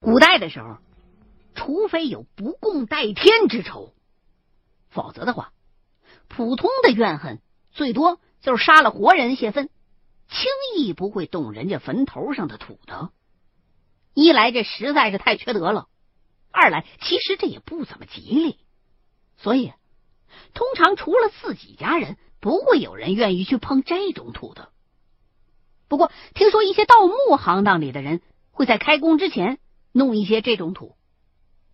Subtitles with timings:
[0.00, 0.78] 古代的时候，
[1.54, 3.92] 除非有不共戴天之仇，
[4.88, 5.52] 否则的话，
[6.28, 7.40] 普通的怨恨
[7.72, 9.68] 最多就是杀了活人泄愤，
[10.28, 13.10] 轻易不会动人家坟头上的土的。
[14.14, 15.88] 一来这实在是太缺德了，
[16.52, 18.58] 二来其实这也不怎么吉利，
[19.36, 19.72] 所以
[20.54, 24.70] 通常除了自己家人，不会有人愿意去碰这种土的。
[25.88, 28.20] 不过听说一些盗墓行当里的人
[28.50, 29.58] 会在开工之前
[29.92, 30.96] 弄一些这种土，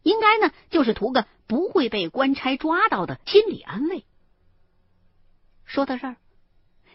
[0.02, 4.05] 应该呢就是图个不会被官差抓到的心理安慰。
[5.65, 6.16] 说到这儿，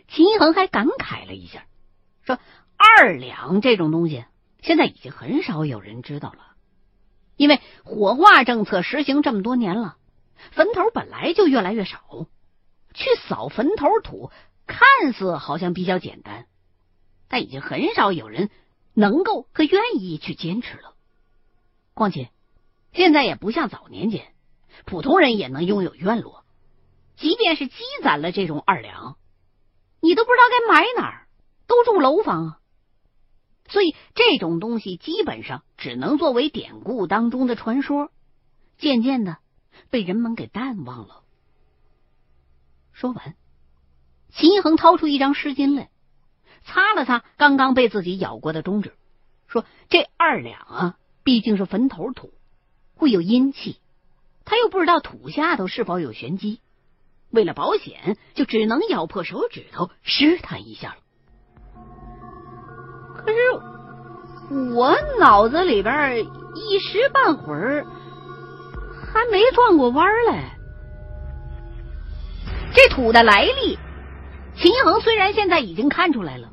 [0.08, 1.66] 秦一恒还感慨了一下，
[2.24, 2.40] 说
[2.78, 4.26] ：“二两这种东西。”
[4.62, 6.40] 现在已经很少有人知道了，
[7.38, 9.96] 因为火化政策实行这么多年了，
[10.52, 12.28] 坟头本来就越来越少，
[12.94, 14.32] 去扫坟头土
[14.68, 16.46] 看似好像比较简单，
[17.30, 18.50] 但已经很少有人
[18.94, 20.94] 能够和愿意去坚持了。
[22.00, 22.32] 况且
[22.94, 24.34] 现在也不像早年间，
[24.86, 26.46] 普通人也能拥有院落，
[27.18, 29.18] 即便是积攒了这种二两，
[30.00, 31.28] 你都不知道该买哪儿，
[31.68, 32.60] 都住楼房啊。
[33.68, 38.12] 所以这种东西基本上只能作为典故当中的传说，
[38.78, 39.38] 渐渐的
[39.90, 41.24] 被人们给淡忘了。
[42.94, 43.36] 说完，
[44.30, 45.90] 秦一恒掏出一张湿巾来，
[46.64, 48.96] 擦了擦刚刚被自己咬过的中指，
[49.48, 52.34] 说：“这二两啊，毕竟是坟头土，
[52.96, 53.78] 会有阴气，
[54.46, 56.60] 他又不知道土下头是否有玄机，
[57.30, 60.98] 为了保险，就只能咬破手指头试探一下了。”
[63.18, 63.38] 可是
[64.74, 66.26] 我脑子里边
[66.56, 67.86] 一时半会儿
[69.14, 70.58] 还没转过弯来。
[72.74, 73.78] 这土的来历，
[74.56, 76.50] 秦恒虽然现在已经看出来了，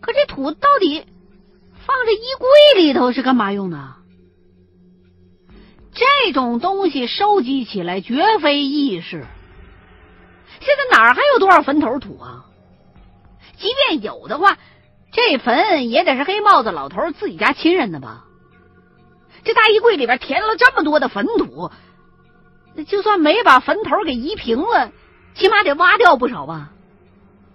[0.00, 1.06] 可这土到底
[1.90, 3.94] 放这衣柜里头是干嘛用的？
[5.92, 9.26] 这种东西收集起来绝非易事。
[10.60, 12.44] 现在哪儿还有多少坟头土啊？
[13.58, 14.56] 即便有的话。
[15.12, 18.26] 这坟也得是黑帽子老头自己家亲人的吧？
[19.42, 21.72] 这大衣柜里边填了这么多的坟土，
[22.86, 24.92] 就算没把坟头给移平了，
[25.34, 26.70] 起码得挖掉不少吧？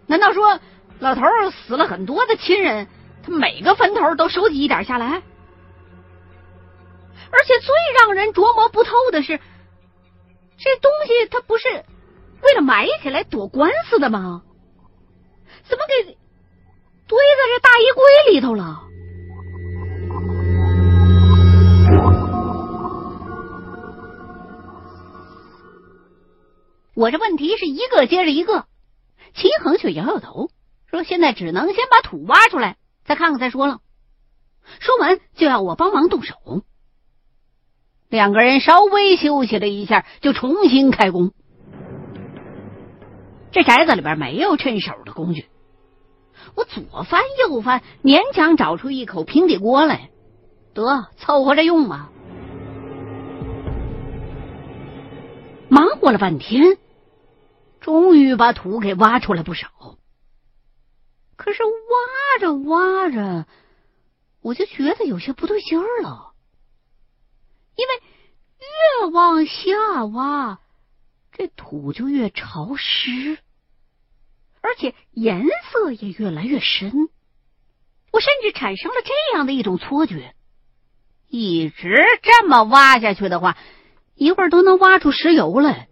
[0.05, 0.59] 难道说
[0.99, 2.89] 老头死了很多的亲人，
[3.25, 5.07] 他每个坟头都收集一点下来？
[7.31, 9.39] 而且最让人琢磨不透的是，
[10.57, 11.67] 这东西他不是
[12.41, 14.43] 为了埋起来躲官司的吗？
[15.67, 16.17] 怎么给？
[17.07, 18.83] 堆在这大衣柜里头了。
[26.95, 28.65] 我这问题是一个接着一个，
[29.33, 30.49] 齐恒却摇摇头，
[30.89, 33.79] 说：“现在只能先把土挖出来，再看看再说了。”
[34.79, 36.35] 说完就要我帮忙动手。
[38.09, 41.31] 两个人稍微休息了一下，就重新开工。
[43.51, 45.47] 这宅子里边没有趁手的工具。
[46.55, 50.09] 我左翻右翻，勉强找出一口平底锅来，
[50.73, 52.11] 得凑合着用吧。
[55.69, 56.77] 忙活了半天，
[57.79, 59.94] 终于把土给挖出来不少。
[61.35, 63.45] 可是挖着挖着，
[64.41, 66.33] 我就觉得有些不对劲儿了，
[67.75, 67.93] 因为
[68.59, 70.59] 越往下挖，
[71.31, 73.37] 这土就越潮湿。
[74.61, 76.91] 而且颜色也越来越深，
[78.11, 80.33] 我甚至产生了这样的一种错觉：
[81.27, 83.57] 一直这么挖下去的话，
[84.15, 85.87] 一会儿都能挖出石油来。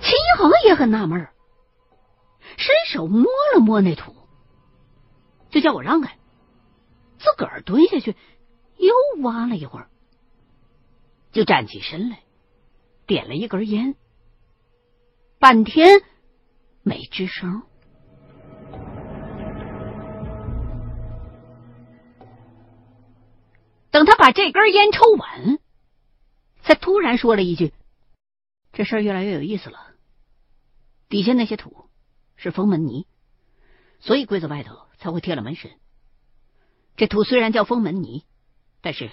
[0.00, 1.33] 秦一恒也很纳闷儿，
[2.56, 4.14] 伸手摸了摸那土，
[5.50, 6.18] 就叫我让开，
[7.18, 8.16] 自个儿蹲下去
[8.76, 9.88] 又挖了一会儿，
[11.32, 12.20] 就站起身来，
[13.06, 13.94] 点了一根烟。
[15.38, 16.00] 半天
[16.82, 17.62] 没吱声，
[23.90, 25.58] 等他把这根烟抽完，
[26.62, 27.74] 才突然说了一句
[28.72, 29.78] ：“这事儿越来越有意思了。
[31.10, 31.83] 底下那些土
[32.36, 33.06] 是封门泥，
[34.00, 35.70] 所以柜子外头才会贴了门神。
[36.96, 38.24] 这土虽然叫封门泥，
[38.80, 39.10] 但是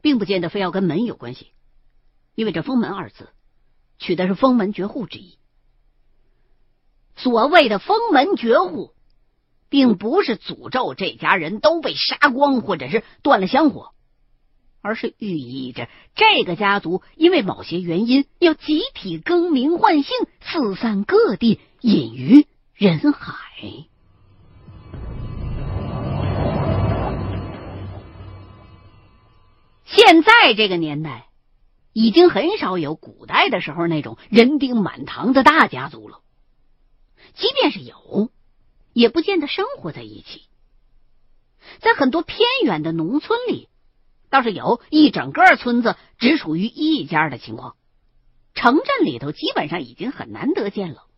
[0.00, 1.52] 并不见得非要跟门有关系，
[2.34, 3.28] 因为这‘封门’二字
[3.98, 5.38] 取的是封门绝户之意。”
[7.16, 8.94] 所谓的封门绝户，
[9.68, 13.92] 并不是诅咒这家人都被杀光，或者是断了香火，
[14.80, 22.46] 而是寓意着这个家族因为某些原因要集体更名换姓，四散各地，隐于
[22.80, 23.84] 人海。
[29.84, 31.28] 现在这个年代，
[31.92, 36.22] 已经很少有古代的时候那种人丁满堂的大家族了。
[37.34, 38.30] 即便是有，
[38.94, 40.46] 也不见得生活在一起。
[41.80, 43.68] 在很多偏远的农村里，
[44.30, 47.76] 倒是有一整个村子只属于一家的情况。
[48.54, 51.09] 城镇里头基本上已经很难得见了。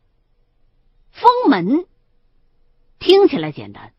[1.12, 1.86] 封门
[2.98, 3.92] 听起来简单，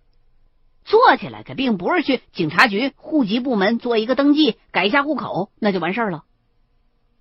[0.83, 6.24] 做起来可并不是去警察局、户籍部门做一个登记、改一下户口，那就完事儿了。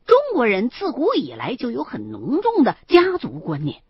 [0.06, 3.82] 中国人自古以来就有很浓重的家族观念，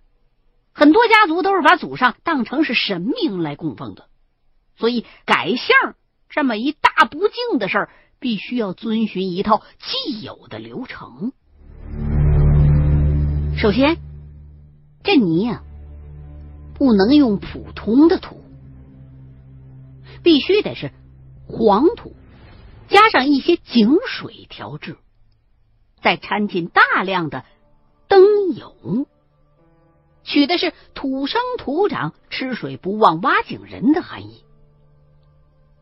[0.72, 4.08] 很多家族都是把祖上当成是神明来供奉的，
[4.76, 5.74] 所以改姓
[6.28, 11.32] 这么一大不敬的事儿，必须要遵循一套既有的流程。
[13.56, 13.96] 首先，
[15.02, 15.62] 这泥呀，
[16.82, 18.42] 不能用普通的土，
[20.24, 20.90] 必须得是
[21.46, 22.12] 黄土，
[22.88, 24.96] 加上一些井水调制，
[26.02, 27.44] 再掺进大量的
[28.08, 28.24] 灯
[28.56, 29.06] 油，
[30.24, 34.42] 取的是土生土长、吃水不忘挖井人的含义。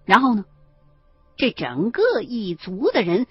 [0.04, 0.44] 然后呢，
[1.38, 3.26] 这整个一族的人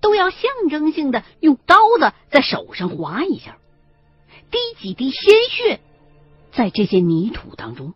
[0.00, 0.40] 都要象
[0.70, 3.58] 征性的用刀子在手上划一下。
[4.50, 5.80] 滴几滴鲜血
[6.56, 7.94] 在这些泥土当中，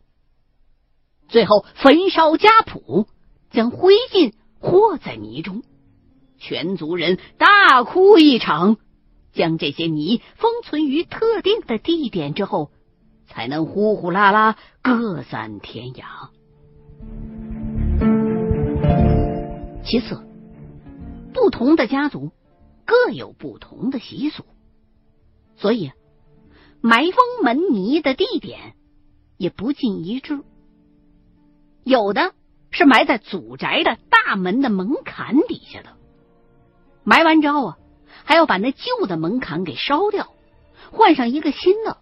[1.28, 3.06] 最后焚烧家谱，
[3.50, 5.62] 将灰烬和在泥中，
[6.38, 8.76] 全族人大哭一场，
[9.32, 12.72] 将这些泥封存于特定的地点之后，
[13.28, 16.30] 才能呼呼啦啦各散天涯。
[19.84, 20.20] 其次，
[21.32, 22.32] 不同的家族
[22.84, 24.44] 各有不同的习俗，
[25.56, 25.92] 所以。
[26.80, 28.74] 埋封门泥的地点
[29.36, 30.42] 也不尽一致，
[31.84, 32.34] 有的
[32.70, 35.96] 是埋在祖宅的大门的门槛底下的，
[37.04, 37.78] 埋完之后啊，
[38.24, 40.32] 还要把那旧的门槛给烧掉，
[40.92, 41.98] 换上一个新的；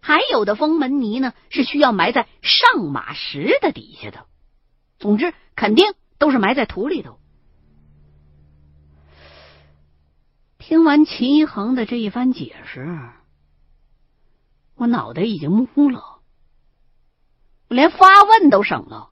[0.00, 4.26] 还有的封门泥呢，是需要埋在上马石的底下的。
[4.98, 7.18] 总之，肯定都是埋在土里头。
[10.58, 12.86] 听完秦一恒的这一番解释。
[14.78, 16.20] 我脑袋已经懵了，
[17.68, 19.10] 我连发问都省了，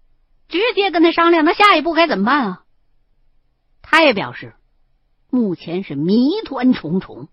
[0.48, 2.64] 直接跟他商量，那下一步该怎么办啊？
[3.82, 4.54] 他也表示，
[5.28, 7.28] 目前是谜团重重，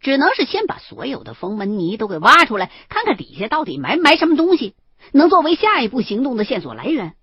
[0.00, 4.74] 只能是先把所有的封门泥都给挖出来，看看底下到底埋埋什么东西，
[5.12, 7.14] 能作为下一步行动的线索来源。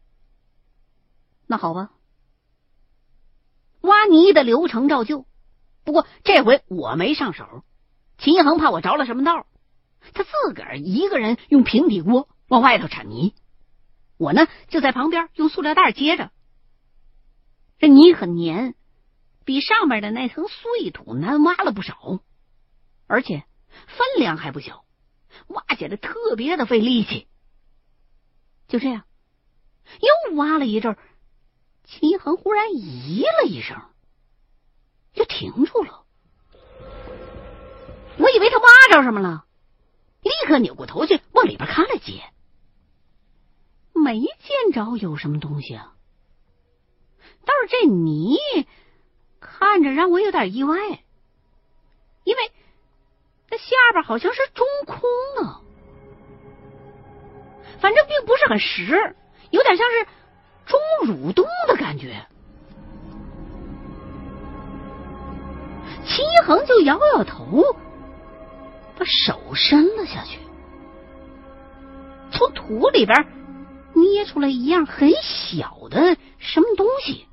[1.48, 1.90] 那好吧，
[3.82, 5.26] 挖泥的流程照旧，
[5.84, 7.64] 不过这回我没上手，
[8.20, 9.48] 秦一恒怕我着了什么道。
[10.14, 13.34] 他自个儿一个人用平底锅往外头铲泥，
[14.18, 16.32] 我呢就在旁边用塑料袋接着。
[17.78, 18.76] 这泥很黏，
[19.46, 22.20] 比上面的那层碎土难挖了不少，
[23.08, 23.44] 而且
[23.88, 24.84] 分量还不小，
[25.48, 27.28] 挖起来特别的费力气。
[28.68, 29.04] 就这样，
[30.30, 30.98] 又挖了一阵，
[31.86, 33.82] 齐恒忽然咦了一声，
[35.14, 36.06] 就停住了。
[38.18, 39.46] 我以为他挖着什么了。
[40.22, 42.24] 立刻扭过头去往里边看了几眼，
[43.94, 45.94] 没见着有什么东西啊。
[47.46, 48.38] 倒是这泥
[49.40, 50.78] 看着让我有点意外，
[52.24, 52.52] 因为
[53.50, 55.02] 那下边好像是中空
[55.38, 55.62] 的，
[57.80, 59.16] 反正并不是很实，
[59.50, 60.08] 有点像是
[60.66, 62.28] 钟蠕动的感觉。
[66.06, 67.76] 秦一恒就摇摇头。
[69.00, 70.40] 把手伸了下去，
[72.32, 73.26] 从土里边
[73.94, 77.26] 捏出来一样很小的什么东西。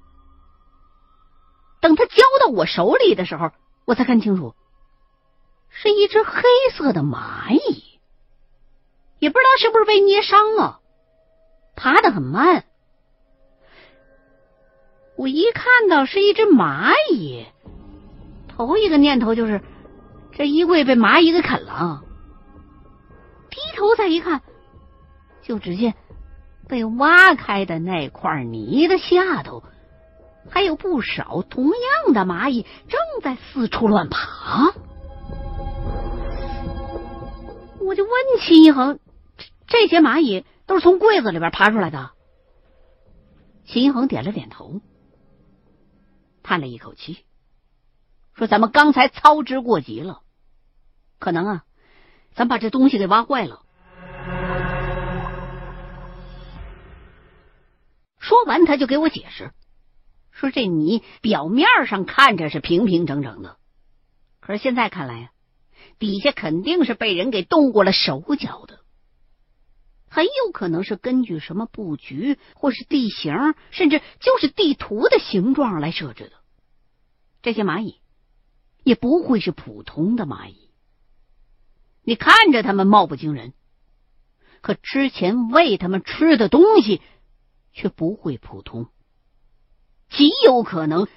[1.81, 3.51] 等他交到我手里的时候，
[3.85, 4.55] 我才看清楚，
[5.69, 6.43] 是一只黑
[6.73, 7.99] 色的蚂蚁。
[9.19, 10.81] 也不知道是不是被捏伤了，
[11.75, 12.65] 爬得很慢。
[15.17, 17.45] 我一看到是一只蚂蚁，
[18.49, 19.61] 头一个念头就是。
[20.37, 22.05] 这衣柜被蚂蚁给啃了，
[23.49, 24.43] 低头再一看，
[25.41, 25.95] 就只见
[26.69, 29.63] 被挖开的那块泥的下头，
[30.51, 34.75] 还有不少同样的蚂蚁正在四处乱爬。
[37.81, 38.13] 我就问
[38.43, 38.99] 秦一恒
[39.67, 42.11] ：“这些蚂蚁都是从柜子里边爬出来的？”
[43.65, 44.83] 秦一恒点了点头，
[46.43, 47.25] 叹了一口气，
[48.35, 50.21] 说：“咱们刚才操之过急了。”
[51.19, 51.65] 可能啊，
[52.35, 53.63] 咱把这东西给挖坏了。
[58.19, 59.53] 说完，他就给我解释，
[60.33, 63.57] 说这泥表面上看着是平平整整的，
[64.41, 65.31] 可是现在看来呀，
[65.99, 68.81] 底下肯定是被人给动过了手脚的，
[70.11, 76.33] 很有可能是根据什么布局，或是地形，甚至就是地图的形状来设置的。
[77.43, 78.01] 这些蚂蚁
[78.83, 80.66] 也不会是普通的蚂蚁，
[82.09, 83.53] 你看着它们貌不惊人，
[84.61, 87.03] 可之前喂它们吃的东西
[87.73, 88.87] 却不会普通。
[90.09, 91.09] 极有可能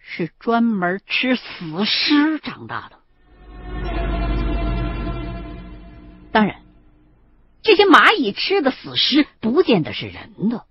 [0.00, 3.00] 是专门吃死尸长大的。
[6.30, 6.62] 当然，
[7.62, 10.66] 这些蚂蚁吃的死尸不见得是人的，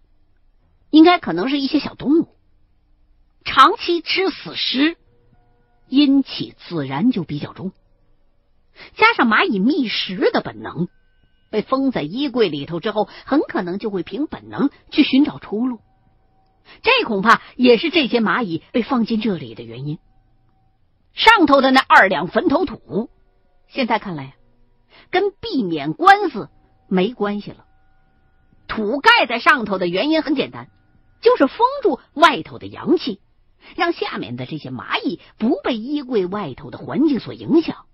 [0.91, 2.29] 应该可能是一些小动物。
[3.43, 4.96] 长期吃死尸，
[5.89, 7.74] 阴气自然就比较重。
[8.95, 10.87] 加上蚂蚁觅食的本能，
[11.49, 15.79] 被封在衣柜里头之后，很可能就会凭本能去寻找出路。
[16.81, 19.99] 这恐怕也是这些蚂蚁被放进这里的原因。
[21.13, 23.09] 上头的那二两坟头土，
[23.67, 24.35] 现在看来
[25.09, 26.49] 跟避免官司
[26.87, 27.65] 没关系了。
[28.67, 30.69] 土盖在上头的原因很简单，
[31.21, 33.19] 就是封住外头的阳气，
[33.75, 37.85] 让下面的这些蚂蚁不被衣柜外头的环境所影响。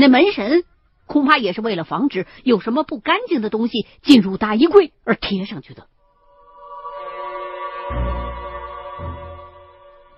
[0.00, 0.64] 那门神
[1.04, 5.88] 恐怕也是为了防止有什么不干净的东西进入大衣柜而贴上去的。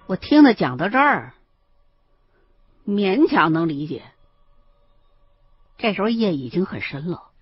[0.07, 1.35] 我听他讲到这儿，
[2.87, 4.05] 勉强能理解。
[5.79, 7.33] 这时候夜已经很深了，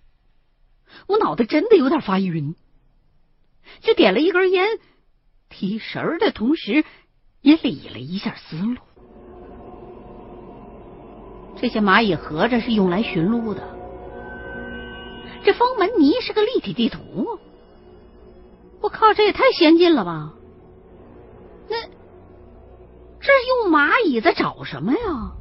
[1.08, 2.54] 我脑袋真的有点发晕，
[3.80, 4.66] 就点了一根烟，
[5.50, 6.86] 提神的同时
[7.42, 8.78] 也理了一下思路。
[11.60, 13.62] 这些蚂蚁合着是用来寻路的，
[15.44, 17.38] 这封门泥是个立体地图，
[18.80, 20.32] 我靠，这也太先进了吧！
[21.68, 21.76] 那。
[23.22, 25.32] 这用蚂蚁在找什么呀？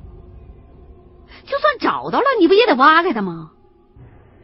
[1.46, 3.52] 就算找到了，你不也得挖开它吗？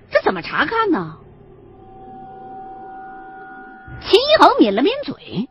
[0.09, 1.17] 这怎么查看呢？
[3.99, 5.49] 秦一恒抿了抿嘴，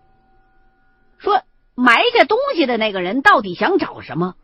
[1.19, 1.43] 说
[1.77, 4.35] ：“埋下东西的那个人到底想找什么？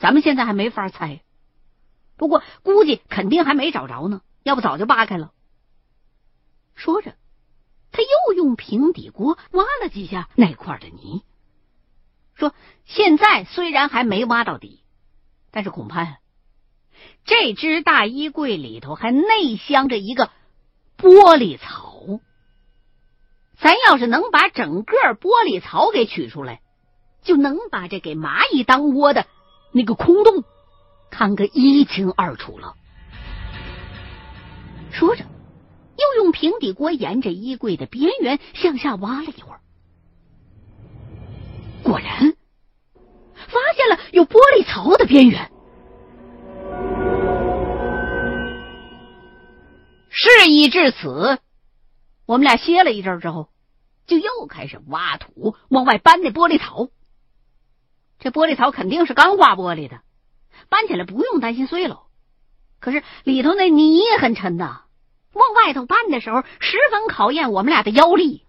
[0.00, 1.22] 咱们现在还没法猜。
[2.16, 5.30] 不过估计肯定还没找着呢，要不早就扒开了。”
[6.74, 7.14] 说着，
[7.92, 11.22] 他又用平底锅挖了几下那块的泥。
[12.34, 12.54] 说
[12.86, 14.82] ：“现在虽然还没挖到底，
[15.50, 16.18] 但是恐怕，
[17.26, 20.30] 这只大衣柜里头还内镶着一个
[20.96, 22.20] 玻璃槽。
[23.58, 26.62] 咱要是能把整个玻璃槽给取出来，
[27.22, 29.26] 就能把这给蚂蚁当窝的
[29.72, 30.44] 那个空洞
[31.10, 32.74] 看个一清二楚了。”
[34.92, 39.60] 说着，又用平底锅沿着衣柜的边缘向下挖了一会儿。
[41.82, 42.34] 果然，
[43.34, 45.50] 发现了有玻璃槽的边缘。
[50.10, 51.38] 事已至此，
[52.26, 53.48] 我们俩歇了一阵之后，
[54.06, 56.88] 就又开始挖土往外搬那玻璃槽。
[58.20, 60.02] 这玻璃槽肯定是钢化玻璃的，
[60.68, 62.02] 搬起来不用担心碎了。
[62.78, 64.82] 可是里头那泥也很沉呐，
[65.32, 68.44] 往外头搬的时候十分考验我们俩的腰力。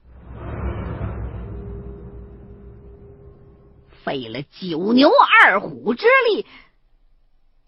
[4.04, 6.46] 费了九牛二虎之力，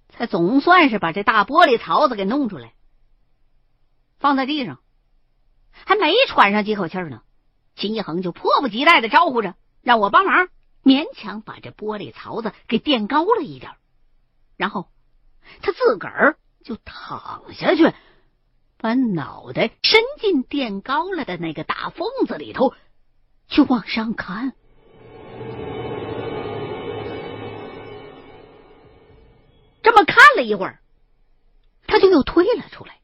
[0.09, 2.73] 才总算是把这大玻璃槽子给弄出来，
[4.17, 4.79] 放在地上，
[5.71, 7.21] 还没喘上几口气呢，
[7.75, 10.47] 秦一恒就迫不及待的招呼着让我帮忙，
[10.83, 13.71] 勉强把这玻璃槽子给垫高了一点，
[14.57, 14.89] 然后
[15.61, 17.93] 他自个儿就躺下去，
[18.77, 22.73] 把脑袋伸进垫高了的那个大缝子里头，
[23.47, 24.53] 就往上看。
[29.81, 30.79] 这么看了一会儿，
[31.87, 32.99] 他就又退了出来，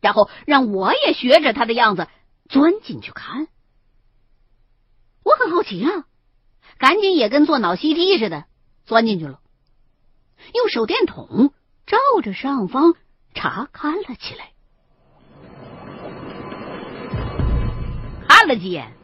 [0.00, 2.08] 然后让我也学着他的样子
[2.48, 3.48] 钻进去看。
[5.22, 6.06] 我很好奇啊，
[6.78, 8.44] 赶紧也跟做脑 CT 似的
[8.84, 9.40] 钻进去了，
[10.54, 11.52] 用手电筒
[11.86, 12.94] 照着上方
[13.34, 14.50] 查看了起来。
[18.28, 18.94] 看了几眼，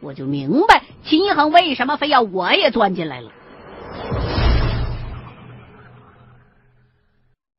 [0.00, 3.32] 我就明白秦一恒为什么非要我也钻进来了。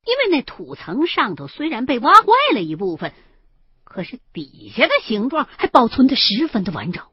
[0.05, 3.13] 因为那土层上头虽然被挖坏了一部分，
[3.83, 7.03] 可是底下的形状还保存的十分的完整。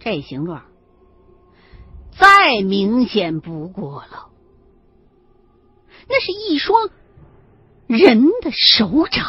[0.00, 0.64] 这形状
[2.18, 4.30] 再明显不过了，
[6.08, 6.88] 那是一双
[7.86, 9.26] 人的手掌，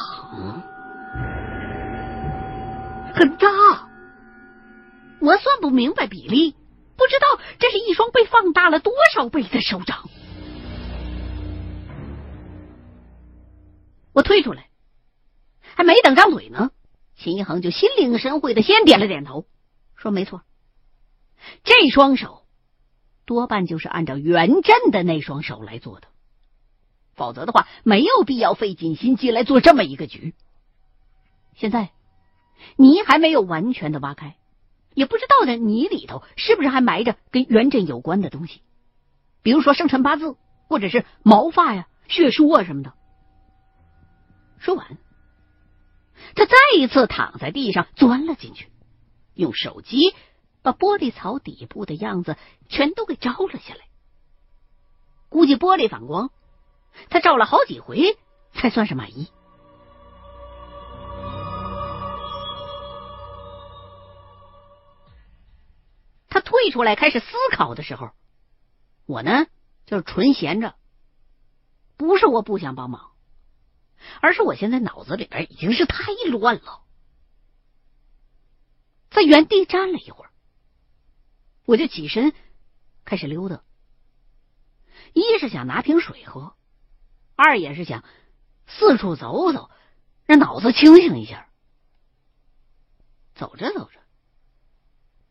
[3.13, 3.89] 很大，
[5.19, 6.55] 我算不明白比例，
[6.95, 10.09] 不知道这是一双被放大了多少倍的手掌。
[14.13, 14.69] 我退出来，
[15.75, 16.71] 还没等张嘴呢，
[17.17, 19.45] 秦一恒就心领神会的先点了点头，
[19.95, 20.41] 说：“没错，
[21.63, 22.43] 这双手
[23.25, 26.07] 多半就是按照元振的那双手来做的，
[27.13, 30.33] 否则的话没有必要费尽心机来做这么一个局。
[31.55, 31.91] 现在
[32.75, 34.36] 泥还没有完全的挖开，
[34.93, 38.62] 也不知道这泥里头是不是还埋着跟元振有关的东西，
[39.41, 40.36] 比如说生辰八字，
[40.67, 42.93] 或者是毛发呀、血书啊什么的。”
[44.60, 44.98] 说完，
[46.36, 48.69] 他再一次躺在地上，钻了进去，
[49.33, 50.13] 用手机
[50.61, 52.37] 把玻璃槽底部的样子
[52.69, 53.81] 全都给照了下来。
[55.29, 56.29] 估计玻璃反光，
[57.09, 58.17] 他照了好几回
[58.53, 59.31] 才算是满意。
[66.27, 68.11] 他退出来开始思考的时候，
[69.05, 69.47] 我呢
[69.85, 70.75] 就是纯闲着，
[71.97, 73.11] 不是我不想帮忙。
[74.19, 76.81] 而是我现在脑子里边已经是太乱了，
[79.11, 80.30] 在原地站了一会儿，
[81.71, 82.33] 我就起身
[83.05, 83.63] 开始溜达。
[85.13, 86.53] 一是想拿瓶水喝，
[87.37, 88.03] 二也是想
[88.67, 89.71] 四处走走，
[90.25, 91.47] 让脑子清醒一下。
[93.35, 94.01] 走着走着，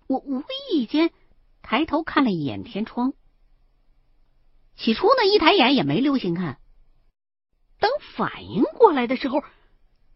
[0.06, 0.42] 我无
[0.72, 1.10] 意间
[1.60, 3.12] 抬头看了一眼天窗，
[4.76, 6.58] 起初呢，一抬眼也没留心看。
[7.78, 9.42] 等反应过来的时候，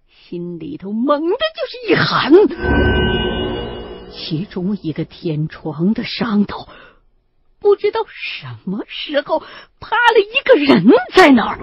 [0.09, 3.34] 心里头猛的就是一寒。
[4.17, 6.69] 其中一个天窗的上头，
[7.59, 9.41] 不知道什么时候
[9.81, 11.59] 趴了一个人在那儿，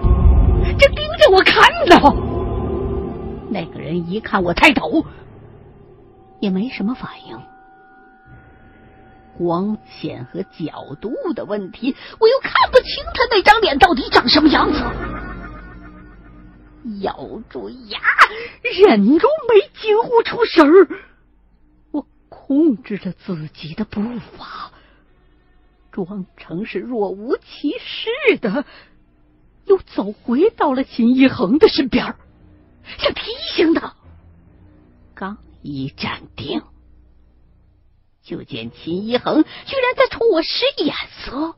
[0.78, 1.96] 正盯着我看呢。
[3.50, 5.04] 那个人一看我抬头，
[6.40, 7.40] 也没什么反应。
[9.38, 14.78] 光线和角度的问题，我又看不清他那张脸到底长什么样子。
[17.00, 17.98] 咬住牙，
[18.86, 20.88] 忍住没惊呼出声儿。
[22.46, 24.02] 控制着自己的步
[24.36, 24.72] 伐，
[25.92, 28.64] 装成是若无其事的，
[29.64, 32.16] 又走回到了秦一恒的身边，
[32.98, 33.22] 想提
[33.54, 33.94] 醒他。
[35.14, 36.62] 刚一站定，
[38.22, 41.54] 就见秦一恒居然在冲我使眼色。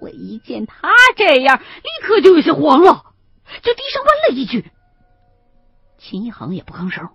[0.00, 3.14] 我一见他这样，立刻就有些慌了。
[3.62, 4.70] 就低声问了一句，
[5.96, 7.08] 秦一恒也不吭声，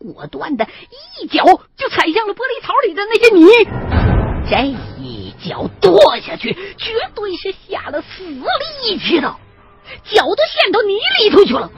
[0.00, 0.66] 果断的
[1.20, 1.44] 一脚
[1.76, 3.46] 就踩向了玻璃槽里的那些泥。
[4.48, 4.56] 这
[4.98, 9.36] 一脚跺下去绝对是下了死力气的
[10.04, 11.70] 脚都陷到泥里头去了。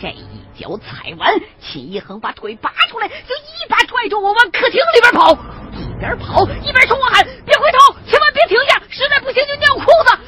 [0.00, 0.24] 这一
[0.58, 5.32] 脚踩完秦一恒把腿拔出来就一把拽着我往客厅里边跑
[5.74, 10.19] 一边跑一边冲我喊别回头千万别停下实在不行就尿裤子。